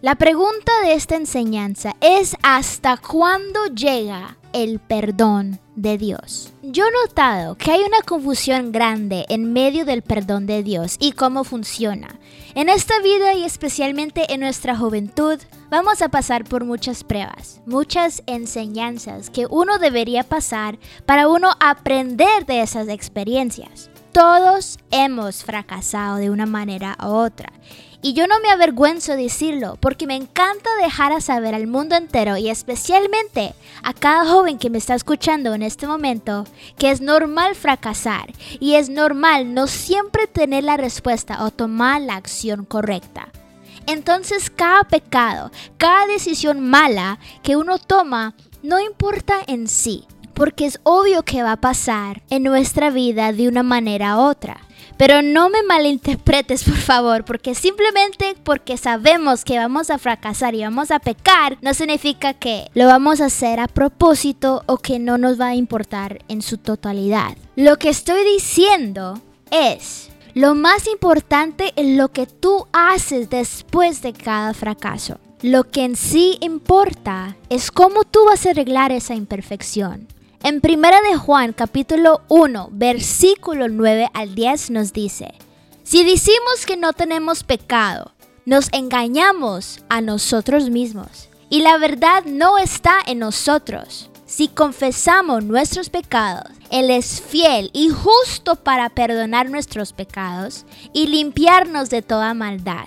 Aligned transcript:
La 0.00 0.14
pregunta 0.14 0.72
de 0.82 0.94
esta 0.94 1.16
enseñanza 1.16 1.96
es 2.00 2.34
¿hasta 2.42 2.96
cuándo 2.96 3.66
llega 3.66 4.37
el 4.52 4.78
perdón 4.78 5.60
de 5.76 5.98
Dios? 5.98 6.52
Yo 6.62 6.84
he 6.84 7.06
notado 7.06 7.56
que 7.56 7.70
hay 7.70 7.80
una 7.80 8.02
confusión 8.02 8.72
grande 8.72 9.26
en 9.28 9.52
medio 9.52 9.84
del 9.84 10.02
perdón 10.02 10.46
de 10.46 10.62
Dios 10.62 10.96
y 10.98 11.12
cómo 11.12 11.44
funciona. 11.44 12.18
En 12.54 12.68
esta 12.68 13.00
vida 13.00 13.34
y 13.34 13.44
especialmente 13.44 14.32
en 14.32 14.40
nuestra 14.40 14.76
juventud 14.76 15.38
vamos 15.70 16.02
a 16.02 16.08
pasar 16.08 16.44
por 16.44 16.64
muchas 16.64 17.04
pruebas, 17.04 17.60
muchas 17.66 18.22
enseñanzas 18.26 19.30
que 19.30 19.46
uno 19.48 19.78
debería 19.78 20.24
pasar 20.24 20.78
para 21.06 21.28
uno 21.28 21.50
aprender 21.60 22.46
de 22.46 22.62
esas 22.62 22.88
experiencias. 22.88 23.90
Todos 24.12 24.78
hemos 24.90 25.44
fracasado 25.44 26.16
de 26.16 26.30
una 26.30 26.46
manera 26.46 26.96
u 27.00 27.06
otra 27.06 27.52
y 28.00 28.12
yo 28.12 28.26
no 28.28 28.38
me 28.40 28.50
avergüenzo 28.50 29.12
de 29.12 29.24
decirlo, 29.24 29.76
porque 29.80 30.06
me 30.06 30.14
encanta 30.14 30.70
dejar 30.80 31.12
a 31.12 31.20
saber 31.20 31.54
al 31.54 31.66
mundo 31.66 31.96
entero 31.96 32.36
y 32.36 32.48
especialmente 32.48 33.54
a 33.82 33.92
cada 33.92 34.24
joven 34.24 34.58
que 34.58 34.70
me 34.70 34.78
está 34.78 34.94
escuchando 34.94 35.52
en 35.52 35.62
este 35.62 35.86
momento 35.86 36.44
que 36.78 36.90
es 36.90 37.00
normal 37.00 37.56
fracasar 37.56 38.32
y 38.60 38.74
es 38.74 38.88
normal 38.88 39.52
no 39.52 39.66
siempre 39.66 40.28
tener 40.28 40.62
la 40.62 40.76
respuesta 40.76 41.44
o 41.44 41.50
tomar 41.50 42.00
la 42.00 42.14
acción 42.14 42.64
correcta. 42.64 43.28
Entonces 43.86 44.50
cada 44.50 44.84
pecado, 44.84 45.50
cada 45.76 46.06
decisión 46.06 46.60
mala 46.60 47.18
que 47.42 47.56
uno 47.56 47.78
toma, 47.78 48.34
no 48.62 48.78
importa 48.78 49.38
en 49.46 49.66
sí, 49.66 50.04
porque 50.34 50.66
es 50.66 50.78
obvio 50.84 51.24
que 51.24 51.42
va 51.42 51.52
a 51.52 51.60
pasar 51.60 52.22
en 52.30 52.44
nuestra 52.44 52.90
vida 52.90 53.32
de 53.32 53.48
una 53.48 53.64
manera 53.64 54.18
u 54.18 54.20
otra. 54.20 54.67
Pero 54.98 55.22
no 55.22 55.48
me 55.48 55.62
malinterpretes, 55.62 56.64
por 56.64 56.76
favor, 56.76 57.24
porque 57.24 57.54
simplemente 57.54 58.34
porque 58.42 58.76
sabemos 58.76 59.44
que 59.44 59.56
vamos 59.56 59.90
a 59.90 59.98
fracasar 59.98 60.56
y 60.56 60.62
vamos 60.62 60.90
a 60.90 60.98
pecar, 60.98 61.56
no 61.62 61.72
significa 61.72 62.34
que 62.34 62.68
lo 62.74 62.86
vamos 62.86 63.20
a 63.20 63.26
hacer 63.26 63.60
a 63.60 63.68
propósito 63.68 64.64
o 64.66 64.78
que 64.78 64.98
no 64.98 65.16
nos 65.16 65.40
va 65.40 65.46
a 65.46 65.54
importar 65.54 66.18
en 66.26 66.42
su 66.42 66.58
totalidad. 66.58 67.36
Lo 67.54 67.78
que 67.78 67.90
estoy 67.90 68.24
diciendo 68.24 69.22
es, 69.52 70.10
lo 70.34 70.56
más 70.56 70.88
importante 70.88 71.72
es 71.76 71.96
lo 71.96 72.08
que 72.08 72.26
tú 72.26 72.66
haces 72.72 73.30
después 73.30 74.02
de 74.02 74.12
cada 74.12 74.52
fracaso. 74.52 75.20
Lo 75.42 75.70
que 75.70 75.84
en 75.84 75.94
sí 75.94 76.38
importa 76.40 77.36
es 77.48 77.70
cómo 77.70 78.02
tú 78.02 78.24
vas 78.24 78.44
a 78.44 78.50
arreglar 78.50 78.90
esa 78.90 79.14
imperfección. 79.14 80.08
En 80.44 80.60
1 80.62 80.88
de 81.10 81.16
Juan 81.16 81.52
capítulo 81.52 82.20
1 82.28 82.68
versículo 82.70 83.68
9 83.68 84.08
al 84.14 84.36
10 84.36 84.70
nos 84.70 84.92
dice, 84.92 85.34
si 85.82 86.04
decimos 86.04 86.64
que 86.64 86.76
no 86.76 86.92
tenemos 86.92 87.42
pecado, 87.42 88.12
nos 88.46 88.68
engañamos 88.72 89.80
a 89.88 90.00
nosotros 90.00 90.70
mismos 90.70 91.28
y 91.50 91.62
la 91.62 91.76
verdad 91.76 92.24
no 92.24 92.56
está 92.56 92.98
en 93.06 93.18
nosotros. 93.18 94.10
Si 94.26 94.46
confesamos 94.46 95.42
nuestros 95.42 95.90
pecados, 95.90 96.52
Él 96.70 96.90
es 96.90 97.20
fiel 97.20 97.70
y 97.72 97.88
justo 97.88 98.54
para 98.54 98.90
perdonar 98.90 99.50
nuestros 99.50 99.92
pecados 99.92 100.66
y 100.92 101.08
limpiarnos 101.08 101.90
de 101.90 102.02
toda 102.02 102.32
maldad. 102.34 102.86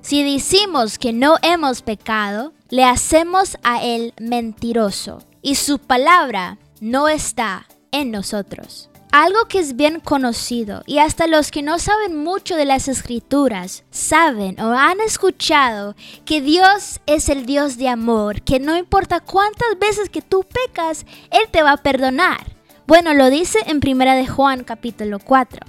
Si 0.00 0.24
decimos 0.24 0.98
que 0.98 1.12
no 1.12 1.36
hemos 1.42 1.82
pecado, 1.82 2.52
le 2.70 2.84
hacemos 2.84 3.56
a 3.62 3.84
Él 3.84 4.14
mentiroso 4.18 5.22
y 5.42 5.54
su 5.54 5.78
palabra 5.78 6.58
no 6.80 7.08
está 7.08 7.66
en 7.92 8.10
nosotros. 8.10 8.90
Algo 9.10 9.46
que 9.48 9.58
es 9.58 9.74
bien 9.74 10.00
conocido 10.00 10.82
y 10.84 10.98
hasta 10.98 11.26
los 11.26 11.50
que 11.50 11.62
no 11.62 11.78
saben 11.78 12.14
mucho 12.14 12.56
de 12.56 12.66
las 12.66 12.88
escrituras 12.88 13.84
saben 13.90 14.60
o 14.60 14.72
han 14.72 15.00
escuchado 15.00 15.96
que 16.26 16.42
Dios 16.42 17.00
es 17.06 17.30
el 17.30 17.46
Dios 17.46 17.78
de 17.78 17.88
amor, 17.88 18.42
que 18.42 18.60
no 18.60 18.76
importa 18.76 19.20
cuántas 19.20 19.78
veces 19.78 20.10
que 20.10 20.20
tú 20.20 20.44
pecas, 20.44 21.06
Él 21.30 21.48
te 21.50 21.62
va 21.62 21.72
a 21.72 21.82
perdonar. 21.82 22.58
Bueno, 22.86 23.14
lo 23.14 23.30
dice 23.30 23.58
en 23.66 23.80
Primera 23.80 24.14
de 24.14 24.26
Juan 24.26 24.62
capítulo 24.62 25.18
4. 25.20 25.60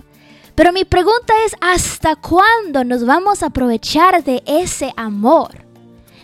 Pero 0.56 0.74
mi 0.74 0.84
pregunta 0.84 1.34
es, 1.46 1.56
¿hasta 1.62 2.18
cuándo 2.18 2.84
nos 2.84 3.06
vamos 3.06 3.42
a 3.42 3.48
aprovechar 3.48 4.22
de 4.26 4.44
ese 4.46 4.92
amor? 4.98 5.64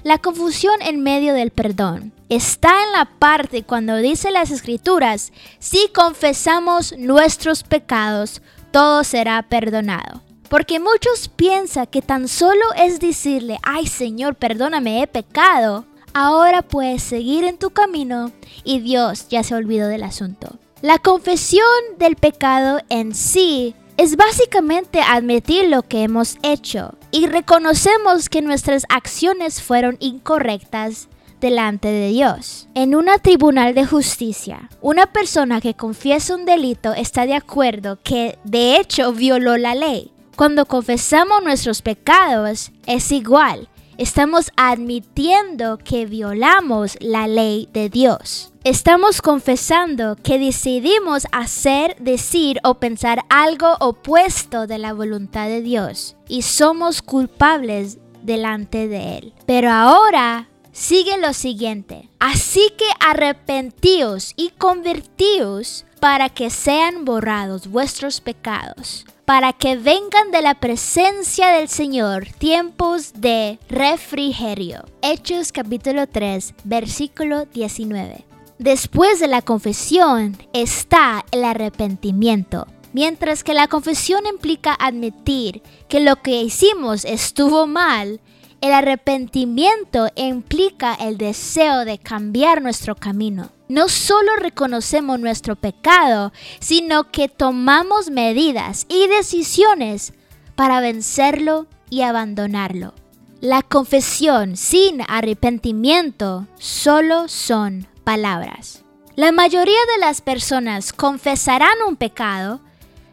La 0.03 0.17
confusión 0.17 0.81
en 0.81 1.01
medio 1.01 1.33
del 1.33 1.51
perdón 1.51 2.14
está 2.29 2.83
en 2.83 2.91
la 2.91 3.05
parte 3.05 3.63
cuando 3.63 3.97
dice 3.97 4.31
las 4.31 4.51
escrituras, 4.51 5.31
si 5.59 5.89
confesamos 5.93 6.95
nuestros 6.97 7.63
pecados, 7.63 8.41
todo 8.71 9.03
será 9.03 9.41
perdonado. 9.43 10.21
Porque 10.49 10.79
muchos 10.79 11.27
piensan 11.27 11.87
que 11.87 12.01
tan 12.01 12.27
solo 12.27 12.63
es 12.77 12.99
decirle, 12.99 13.57
ay 13.63 13.87
Señor, 13.87 14.35
perdóname, 14.35 15.01
he 15.01 15.07
pecado. 15.07 15.85
Ahora 16.13 16.61
puedes 16.61 17.03
seguir 17.03 17.43
en 17.43 17.57
tu 17.57 17.71
camino 17.71 18.31
y 18.63 18.79
Dios 18.79 19.27
ya 19.27 19.43
se 19.43 19.55
olvidó 19.55 19.87
del 19.87 20.03
asunto. 20.03 20.57
La 20.81 20.99
confesión 20.99 21.65
del 21.97 22.15
pecado 22.15 22.79
en 22.89 23.15
sí 23.15 23.75
es 23.97 24.17
básicamente 24.17 25.01
admitir 25.01 25.67
lo 25.67 25.83
que 25.83 26.03
hemos 26.03 26.37
hecho 26.43 26.95
y 27.11 27.27
reconocemos 27.27 28.29
que 28.29 28.41
nuestras 28.41 28.85
acciones 28.89 29.61
fueron 29.61 29.97
incorrectas 29.99 31.07
delante 31.39 31.87
de 31.87 32.09
Dios. 32.09 32.67
En 32.73 32.95
una 32.95 33.17
tribunal 33.17 33.73
de 33.73 33.85
justicia, 33.85 34.69
una 34.81 35.07
persona 35.07 35.61
que 35.61 35.73
confiesa 35.73 36.35
un 36.35 36.45
delito 36.45 36.93
está 36.93 37.25
de 37.25 37.35
acuerdo 37.35 37.99
que 38.03 38.37
de 38.43 38.77
hecho 38.77 39.13
violó 39.13 39.57
la 39.57 39.75
ley. 39.75 40.11
Cuando 40.35 40.65
confesamos 40.65 41.43
nuestros 41.43 41.81
pecados 41.81 42.71
es 42.85 43.11
igual. 43.11 43.69
Estamos 43.97 44.51
admitiendo 44.57 45.77
que 45.77 46.05
violamos 46.05 46.97
la 46.99 47.27
ley 47.27 47.69
de 47.71 47.89
Dios. 47.89 48.51
Estamos 48.65 49.21
confesando 49.21 50.17
que 50.21 50.37
decidimos 50.37 51.27
hacer, 51.31 51.95
decir 52.01 52.59
o 52.63 52.73
pensar 52.75 53.23
algo 53.29 53.77
opuesto 53.79 54.67
de 54.67 54.79
la 54.79 54.91
voluntad 54.91 55.47
de 55.47 55.61
Dios 55.61 56.17
y 56.27 56.41
somos 56.41 57.01
culpables 57.01 57.99
delante 58.23 58.89
de 58.89 59.19
Él. 59.19 59.33
Pero 59.45 59.71
ahora 59.71 60.49
sigue 60.75 61.17
lo 61.17 61.33
siguiente. 61.33 62.09
Así 62.19 62.71
que 62.77 62.85
arrepentíos 62.99 64.33
y 64.35 64.49
convertíos 64.49 65.85
para 65.99 66.29
que 66.29 66.49
sean 66.49 67.05
borrados 67.05 67.67
vuestros 67.67 68.19
pecados, 68.19 69.05
para 69.23 69.53
que 69.53 69.77
vengan 69.77 70.31
de 70.31 70.41
la 70.41 70.55
presencia 70.55 71.47
del 71.47 71.69
Señor 71.69 72.27
tiempos 72.37 73.13
de 73.15 73.57
refrigerio. 73.69 74.83
Hechos 75.01 75.51
capítulo 75.51 76.07
3, 76.07 76.53
versículo 76.65 77.45
19. 77.45 78.25
Después 78.59 79.19
de 79.19 79.27
la 79.27 79.41
confesión 79.41 80.37
está 80.53 81.25
el 81.31 81.45
arrepentimiento. 81.45 82.67
Mientras 82.93 83.43
que 83.43 83.53
la 83.53 83.67
confesión 83.67 84.25
implica 84.25 84.73
admitir 84.73 85.61
que 85.89 85.99
lo 85.99 86.21
que 86.21 86.41
hicimos 86.41 87.03
estuvo 87.03 87.67
mal, 87.67 88.21
el 88.65 88.73
arrepentimiento 88.73 90.09
implica 90.15 90.95
el 90.95 91.19
deseo 91.19 91.85
de 91.85 91.99
cambiar 91.99 92.63
nuestro 92.63 92.95
camino. 92.95 93.51
No 93.67 93.89
solo 93.89 94.35
reconocemos 94.37 95.19
nuestro 95.19 95.55
pecado, 95.55 96.33
sino 96.59 97.11
que 97.11 97.29
tomamos 97.29 98.09
medidas 98.09 98.87
y 98.89 99.05
decisiones 99.05 100.13
para 100.55 100.79
vencerlo 100.79 101.67
y 101.91 102.01
abandonarlo. 102.01 102.95
La 103.39 103.61
confesión 103.61 104.57
sin 104.57 105.01
arrepentimiento 105.07 106.47
solo 106.57 107.27
son 107.27 107.87
palabras. 108.03 108.83
La 109.15 109.31
mayoría 109.31 109.79
de 109.93 109.99
las 109.99 110.21
personas 110.21 110.91
confesarán 110.91 111.77
un 111.87 111.97
pecado, 111.97 112.61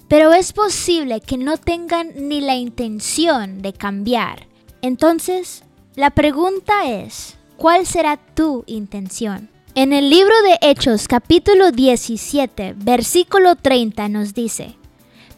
pero 0.08 0.32
es 0.32 0.54
posible 0.54 1.20
que 1.20 1.36
no 1.36 1.58
tengan 1.58 2.12
ni 2.16 2.40
la 2.40 2.54
intención 2.54 3.60
de 3.60 3.74
cambiar. 3.74 4.51
Entonces, 4.82 5.62
la 5.94 6.10
pregunta 6.10 6.90
es, 6.90 7.36
¿cuál 7.56 7.86
será 7.86 8.16
tu 8.16 8.64
intención? 8.66 9.48
En 9.76 9.92
el 9.92 10.10
libro 10.10 10.34
de 10.42 10.58
Hechos 10.60 11.06
capítulo 11.06 11.70
17, 11.70 12.74
versículo 12.76 13.54
30 13.54 14.08
nos 14.08 14.34
dice, 14.34 14.74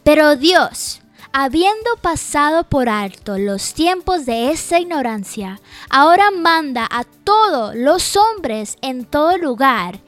Pero 0.03 0.35
Dios, 0.35 1.01
habiendo 1.31 1.95
pasado 2.01 2.63
por 2.63 2.89
alto 2.89 3.37
los 3.37 3.75
tiempos 3.75 4.25
de 4.25 4.49
esa 4.49 4.79
ignorancia, 4.79 5.61
ahora 5.91 6.31
manda 6.31 6.87
a 6.89 7.03
todos 7.03 7.75
los 7.75 8.17
hombres 8.17 8.79
en 8.81 9.05
todo 9.05 9.37
lugar 9.37 9.99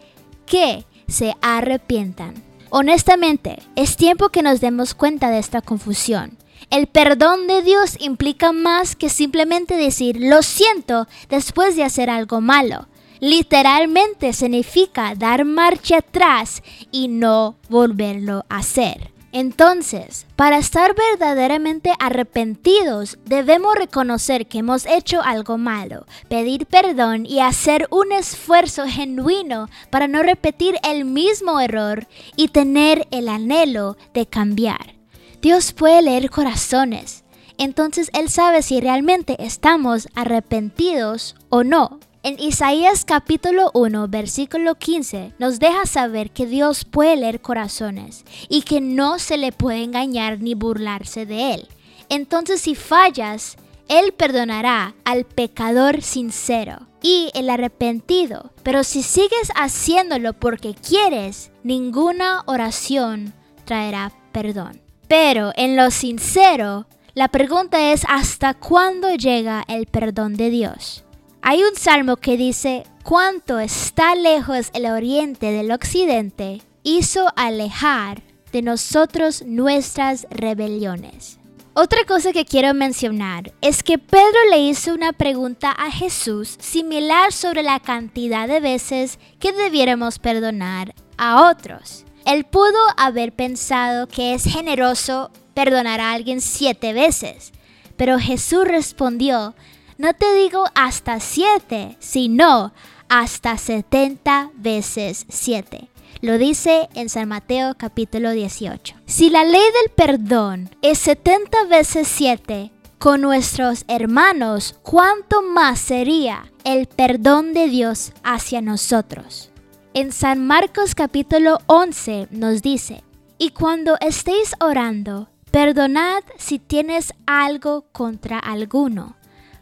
que 0.48 0.84
se 1.08 1.36
arrepientan. 1.44 2.34
Honestamente, 2.72 3.60
es 3.76 3.98
tiempo 3.98 4.30
que 4.30 4.42
nos 4.42 4.62
demos 4.62 4.96
cuenta 4.96 5.30
de 5.30 5.38
esta 5.38 5.62
confusión. 5.62 6.40
El 6.70 6.88
perdón 6.88 7.48
de 7.48 7.62
Dios 7.62 7.96
implica 8.00 8.52
más 8.52 8.96
que 8.96 9.10
simplemente 9.10 9.78
decir 9.78 10.18
lo 10.20 10.42
siento 10.42 11.08
después 11.30 11.76
de 11.76 11.84
hacer 11.84 12.10
algo 12.10 12.42
malo 12.42 12.88
literalmente 13.20 14.34
significa 14.34 15.16
dar 15.16 15.46
marcha 15.46 15.98
atrás 15.98 16.64
y 16.92 17.08
no 17.08 17.56
volverlo 17.70 18.46
a 18.50 18.58
hacer. 18.58 19.12
Entonces, 19.34 20.26
para 20.36 20.58
estar 20.58 20.96
verdaderamente 20.96 21.92
arrepentidos, 22.00 23.20
debemos 23.26 23.76
reconocer 23.76 24.48
que 24.48 24.60
hemos 24.60 24.86
hecho 24.86 25.22
algo 25.22 25.58
malo, 25.58 26.06
pedir 26.30 26.66
perdón 26.66 27.26
y 27.26 27.42
hacer 27.42 27.88
un 27.92 28.14
esfuerzo 28.14 28.86
genuino 28.88 29.70
para 29.92 30.08
no 30.08 30.24
repetir 30.24 30.78
el 30.84 31.06
mismo 31.06 31.60
error 31.60 32.08
y 32.36 32.48
tener 32.48 33.08
el 33.12 33.28
anhelo 33.28 33.98
de 34.14 34.26
cambiar. 34.26 34.97
Dios 35.42 35.72
puede 35.72 36.02
leer 36.02 36.32
corazones, 36.32 37.24
entonces 37.60 38.10
Él 38.14 38.30
sabe 38.30 38.64
si 38.64 38.82
realmente 38.82 39.36
estamos 39.40 40.08
arrepentidos 40.16 41.36
o 41.50 41.64
no. 41.64 42.00
En 42.24 42.40
Isaías 42.40 43.06
capítulo 43.06 43.70
1, 43.76 44.08
versículo 44.08 44.76
15, 44.76 45.34
nos 45.38 45.60
deja 45.60 45.86
saber 45.86 46.32
que 46.32 46.48
Dios 46.48 46.86
puede 46.86 47.16
leer 47.16 47.40
corazones 47.40 48.26
y 48.50 48.64
que 48.64 48.82
no 48.82 49.20
se 49.20 49.38
le 49.38 49.52
puede 49.52 49.84
engañar 49.84 50.42
ni 50.42 50.56
burlarse 50.56 51.26
de 51.26 51.54
él. 51.54 51.68
Entonces 52.10 52.62
si 52.62 52.74
fallas, 52.74 53.58
Él 53.88 54.14
perdonará 54.14 54.96
al 55.06 55.24
pecador 55.24 56.02
sincero 56.02 56.88
y 57.02 57.30
el 57.36 57.50
arrepentido. 57.50 58.52
Pero 58.64 58.84
si 58.84 59.04
sigues 59.04 59.52
haciéndolo 59.56 60.34
porque 60.34 60.74
quieres, 60.74 61.52
ninguna 61.64 62.44
oración 62.48 63.34
traerá 63.66 64.12
perdón. 64.32 64.87
Pero 65.08 65.52
en 65.56 65.76
lo 65.76 65.92
sincero, 65.92 66.88
la 67.14 67.30
pregunta 67.30 67.92
es 67.92 68.04
¿hasta 68.08 68.54
cuándo 68.54 69.14
llega 69.16 69.64
el 69.68 69.86
perdón 69.86 70.36
de 70.36 70.50
Dios? 70.50 71.04
Hay 71.42 71.64
un 71.64 71.76
salmo 71.76 72.18
que 72.18 72.36
dice, 72.36 72.84
cuánto 73.04 73.60
está 73.60 74.16
lejos 74.16 74.70
el 74.74 74.86
oriente 74.86 75.52
del 75.52 75.72
occidente, 75.72 76.62
hizo 76.84 77.28
alejar 77.36 78.22
de 78.52 78.62
nosotros 78.62 79.44
nuestras 79.46 80.28
rebeliones. 80.30 81.40
Otra 81.74 82.06
cosa 82.06 82.34
que 82.34 82.44
quiero 82.44 82.74
mencionar 82.74 83.54
es 83.62 83.84
que 83.84 84.00
Pedro 84.00 84.40
le 84.50 84.58
hizo 84.58 84.94
una 84.94 85.14
pregunta 85.14 85.72
a 85.72 85.92
Jesús 85.92 86.58
similar 86.60 87.32
sobre 87.32 87.62
la 87.62 87.80
cantidad 87.80 88.48
de 88.48 88.60
veces 88.60 89.20
que 89.40 89.54
debiéramos 89.54 90.18
perdonar 90.18 90.96
a 91.18 91.50
otros. 91.52 92.07
Él 92.28 92.44
pudo 92.44 92.78
haber 92.98 93.32
pensado 93.32 94.08
que 94.08 94.34
es 94.34 94.44
generoso 94.44 95.32
perdonar 95.54 96.02
a 96.02 96.12
alguien 96.12 96.42
siete 96.42 96.92
veces, 96.92 97.54
pero 97.96 98.20
Jesús 98.20 98.68
respondió 98.68 99.56
no 99.98 100.14
te 100.14 100.36
digo 100.36 100.66
hasta 100.76 101.20
siete, 101.20 101.96
sino 102.00 102.74
hasta 103.10 103.58
setenta 103.58 104.52
veces 104.54 105.26
siete. 105.30 105.90
Lo 106.22 106.38
dice 106.38 106.90
en 106.94 107.10
San 107.10 107.30
Mateo 107.30 107.76
capítulo 107.78 108.32
18. 108.32 108.96
Si 109.06 109.30
la 109.30 109.44
ley 109.44 109.62
del 109.82 109.92
perdón 109.96 110.70
es 110.82 111.00
70 111.00 111.66
veces 111.66 112.08
7 112.08 112.72
con 113.00 113.22
nuestros 113.22 113.86
hermanos, 113.88 114.76
¿cuánto 114.84 115.42
más 115.44 115.80
sería 115.80 116.52
el 116.64 116.88
perdón 116.88 117.54
de 117.54 117.70
Dios 117.70 118.12
hacia 118.24 118.62
nosotros? 118.62 119.52
En 119.94 120.12
San 120.12 120.46
Marcos 120.46 120.94
capítulo 120.94 121.60
11 121.66 122.28
nos 122.32 122.62
dice, 122.62 123.04
y 123.38 123.50
cuando 123.50 123.98
estéis 124.00 124.54
orando, 124.60 125.30
perdonad 125.52 126.24
si 126.38 126.60
tienes 126.60 127.14
algo 127.26 127.86
contra 127.92 128.38
alguno 128.38 129.16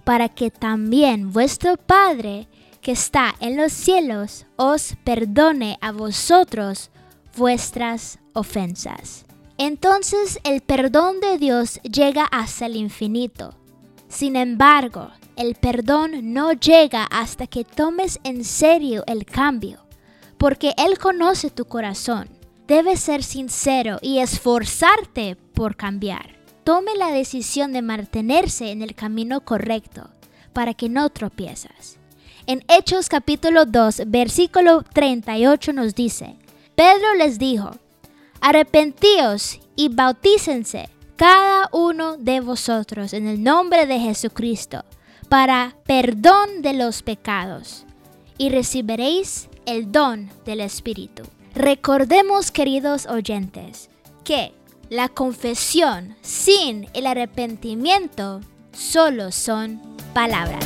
para 0.04 0.30
que 0.30 0.52
también 0.52 1.32
vuestro 1.32 1.78
Padre 1.78 2.48
que 2.82 2.92
está 2.92 3.34
en 3.40 3.58
los 3.58 3.74
cielos 3.74 4.46
os 4.56 4.96
perdone 5.04 5.78
a 5.82 5.92
vosotros 5.92 6.92
vuestras 7.36 8.20
ofensas. 8.34 9.26
Entonces 9.58 10.40
el 10.44 10.62
perdón 10.62 11.20
de 11.20 11.38
Dios 11.38 11.80
llega 11.82 12.26
hasta 12.26 12.68
el 12.68 12.76
infinito. 12.76 13.56
Sin 14.08 14.36
embargo, 14.36 15.10
el 15.36 15.56
perdón 15.56 16.34
no 16.34 16.52
llega 16.54 17.06
hasta 17.06 17.48
que 17.48 17.64
tomes 17.64 18.20
en 18.24 18.44
serio 18.44 19.04
el 19.08 19.26
cambio, 19.26 19.85
porque 20.46 20.76
Él 20.78 21.00
conoce 21.00 21.50
tu 21.50 21.66
corazón. 21.66 22.30
Debes 22.68 23.00
ser 23.00 23.24
sincero 23.24 23.98
y 24.04 24.20
esforzarte 24.20 25.38
por 25.56 25.76
cambiar 25.76 26.36
tome 26.64 26.96
la 26.96 27.10
decisión 27.10 27.74
de 27.74 27.82
mantenerse 27.82 28.70
en 28.70 28.84
el 28.84 28.94
camino 28.94 29.42
correcto 29.42 30.08
para 30.54 30.76
que 30.76 30.88
no 30.88 31.10
tropiezas. 31.10 31.98
En 32.46 32.64
Hechos 32.68 33.10
capítulo 33.10 33.66
2, 33.66 34.04
versículo 34.06 34.84
38 34.94 35.74
nos 35.74 35.96
dice, 35.96 36.36
Pedro 36.76 37.16
les 37.18 37.40
dijo, 37.40 37.72
arrepentíos 38.40 39.60
y 39.76 39.90
bautícense 39.90 40.90
cada 41.16 41.70
uno 41.72 42.18
de 42.18 42.40
vosotros 42.40 43.14
en 43.14 43.26
el 43.26 43.44
nombre 43.44 43.88
de 43.88 44.00
Jesucristo 44.00 44.86
para 45.28 45.76
perdón 45.88 46.62
de 46.62 46.74
los 46.74 47.02
pecados 47.02 47.84
y 48.38 48.50
recibiréis 48.50 49.50
el 49.66 49.92
don 49.92 50.30
del 50.46 50.62
Espíritu. 50.62 51.24
Recordemos, 51.54 52.52
queridos 52.52 53.06
oyentes, 53.06 53.90
que 54.24 54.54
la 54.90 55.10
confesión 55.10 56.16
sin 56.22 56.88
el 56.94 57.08
arrepentimiento 57.08 58.42
solo 58.72 59.32
son 59.32 59.82
palabras. 60.14 60.66